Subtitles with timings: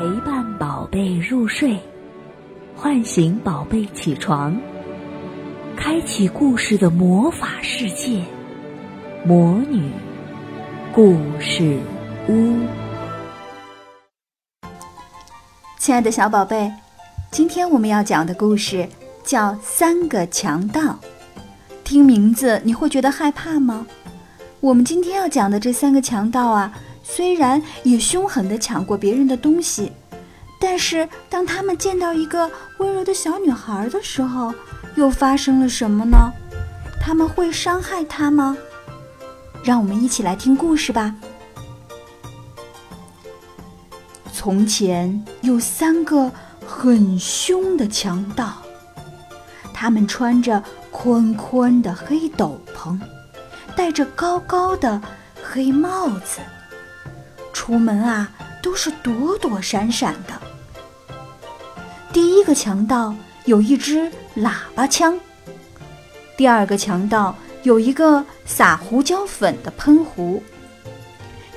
[0.00, 1.78] 陪伴宝贝入睡，
[2.74, 4.58] 唤醒宝贝起床，
[5.76, 8.24] 开启故事的魔法世界——
[9.26, 9.90] 魔女
[10.90, 11.78] 故事
[12.30, 12.56] 屋。
[15.78, 16.72] 亲爱的小宝贝，
[17.30, 18.88] 今天我们要讲的故事
[19.22, 20.80] 叫《三个强盗》。
[21.84, 23.86] 听名字你会觉得害怕吗？
[24.60, 26.72] 我们今天要讲的这三个强盗啊，
[27.12, 29.90] 虽然也凶狠地抢过别人的东西，
[30.60, 34.54] 但是当他们见到一个温柔的小女孩的时候，
[34.94, 36.32] 又发生了什么呢？
[37.00, 38.56] 他们会伤害她吗？
[39.64, 41.14] 让我们一起来听故事吧。
[44.32, 46.30] 从前有三个
[46.64, 48.52] 很凶的强盗，
[49.74, 50.62] 他们穿着。
[50.92, 52.98] 宽宽的黑斗篷，
[53.74, 55.00] 戴着高高的
[55.42, 56.40] 黑帽子，
[57.70, 58.28] 出门啊
[58.60, 60.34] 都是躲躲闪闪的。
[62.12, 65.16] 第一个强盗有一支喇叭枪，
[66.36, 70.42] 第二个强盗有一个撒胡椒粉的喷壶，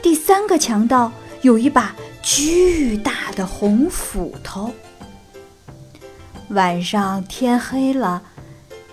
[0.04, 4.72] 第三个强盗有一把巨大的红斧头。
[6.50, 8.22] 晚上天黑了。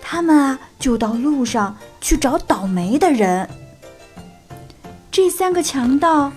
[0.01, 3.47] 他们啊，就到路上去找倒霉的人。
[5.11, 6.33] 这三个强盗，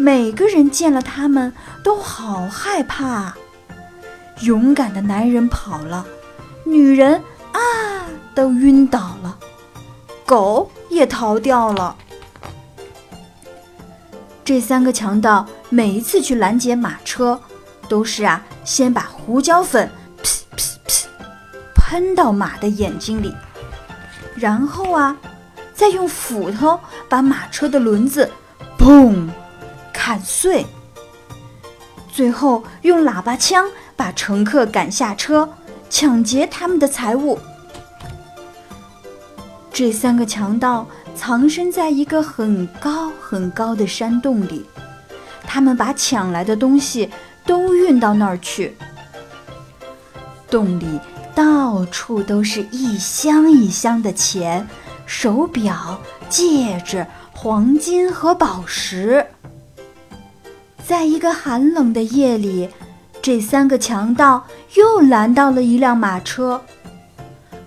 [0.00, 1.52] 每个人见了他们
[1.84, 3.34] 都好害怕。
[4.40, 6.06] 勇敢的男人跑了，
[6.64, 7.60] 女人啊
[8.34, 9.36] 都晕倒了，
[10.24, 11.94] 狗也逃掉了。
[14.42, 17.38] 这三个强盗每一次去拦截马车，
[17.86, 19.90] 都是啊，先把胡椒粉。
[21.74, 23.34] 喷到马的眼睛里，
[24.34, 25.14] 然后啊，
[25.74, 28.30] 再用斧头把马车的轮子
[28.78, 29.28] 砰
[30.10, 30.66] 砍碎，
[32.12, 35.48] 最后用喇叭枪把乘客赶下车，
[35.88, 37.38] 抢劫他们的财物。
[39.72, 40.84] 这三个强盗
[41.14, 44.66] 藏身在一个很高很高的山洞里，
[45.44, 47.08] 他们把抢来的东西
[47.46, 48.76] 都运到那儿去。
[50.50, 50.98] 洞里。
[51.32, 54.66] 到处都是一箱一箱的钱、
[55.06, 55.98] 手表、
[56.28, 59.24] 戒指、黄金和宝石。
[60.90, 62.68] 在一个寒冷的夜里，
[63.22, 66.60] 这三个强盗又拦到了一辆马车。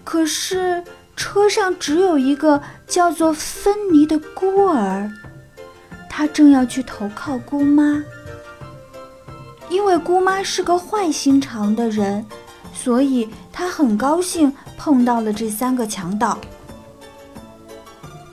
[0.04, 0.84] 可是
[1.16, 5.10] 车上只有一个叫做芬妮的孤儿，
[6.10, 8.04] 他正要去投靠姑妈，
[9.70, 12.26] 因为姑妈是个坏心肠的人。
[12.74, 16.38] 所以他很高兴碰到了这三个强盗。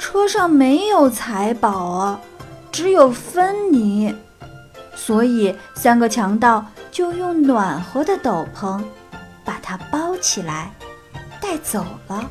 [0.01, 2.21] 车上没有财宝啊，
[2.73, 4.13] 只有芬妮，
[5.03, 6.63] 所以三个强盗
[6.93, 8.85] 就用暖和的斗篷
[9.43, 10.71] 把它包起来，
[11.41, 12.31] 带走了。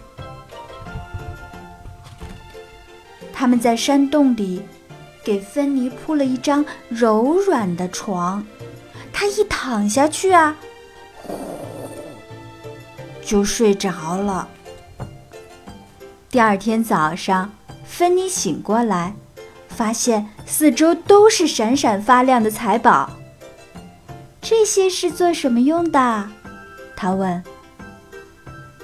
[3.33, 4.61] 他们在山洞里
[5.23, 8.45] 给芬妮铺了一张柔软的床，
[9.11, 10.55] 她一躺下去啊。
[13.25, 14.47] 就睡着了。
[16.29, 17.51] 第二天早上，
[17.83, 19.15] 芬妮醒过来，
[19.79, 23.09] 发现四周都是闪闪发亮的财宝。
[24.41, 26.27] 这些是做什么用的？
[26.97, 27.41] 他问。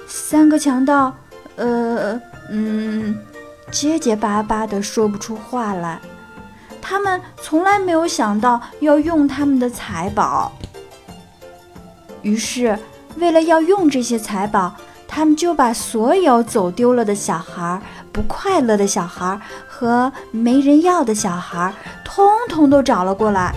[0.06, 1.14] 三个强盗，
[1.56, 2.18] 呃，
[2.50, 3.14] 嗯，
[3.70, 6.00] 结结巴巴的说不出话来。
[6.80, 10.50] 他们从来没有想到要用他们的财宝。
[12.22, 12.78] 于是。
[13.18, 14.74] 为了要用这些财宝，
[15.08, 17.80] 他们就把所有走丢了的小孩、
[18.16, 19.38] 不快乐的小孩
[19.68, 21.70] 和没人要的小孩，
[22.02, 23.54] 通通都找了过来。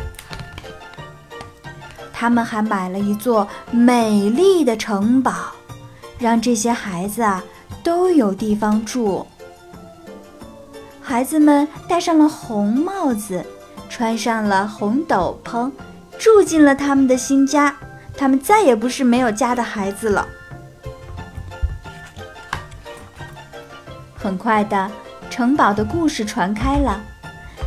[2.11, 5.31] 他们还买了一座美丽的城堡，
[6.17, 7.41] 让这些孩子啊
[7.81, 9.25] 都有地方住。
[11.01, 13.41] 孩子们戴上了红帽子，
[13.87, 15.71] 穿上了红斗篷，
[16.17, 17.73] 住进了他们的新家。
[18.17, 20.27] 他们再也不是没有家的孩子了。
[24.21, 24.91] 很快的，
[25.29, 27.01] 城堡的故事传开了，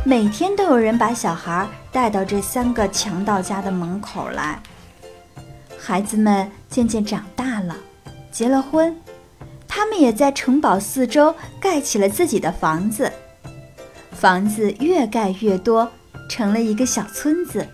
[0.05, 4.61] 每天都有人把小孩带到这三个强盗家的门口来。
[5.79, 7.75] 孩子们渐渐长大了，
[8.31, 8.95] 结了婚，
[9.67, 13.11] 他们也在城堡四周盖起了自己的房子。
[14.11, 15.91] 房子越盖越多，
[16.29, 17.67] 成了一个小村子。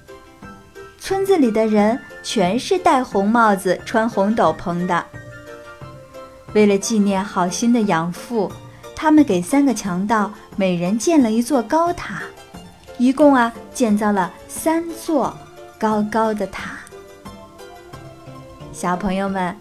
[0.98, 2.00] 村子里的人。
[2.22, 5.04] 全是戴红帽子、穿红斗篷的。
[6.54, 8.52] 为了纪念好心的养父，
[9.02, 12.22] 他们给三个强盗每人建了一座高塔，
[12.98, 15.34] 一共啊建造了三座
[15.80, 16.72] 高高的塔。
[18.74, 19.56] 小朋友们，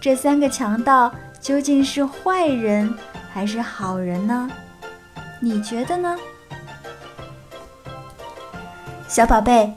[0.00, 2.92] 这三个强盗究竟是坏人
[3.32, 4.50] 还是好人呢？
[5.40, 6.18] 你觉得呢？
[9.06, 9.72] 小宝贝，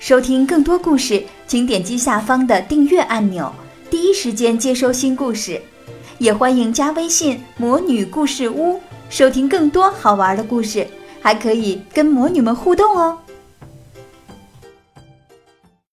[0.00, 3.54] 收听更多故事，请点击下方的订阅按钮，
[3.88, 5.62] 第一时间接收新故事。
[6.18, 10.86] 也欢迎加微信“魔女故事屋”，收听更多好玩的故事，
[11.20, 13.18] 还可以跟魔女们互动哦。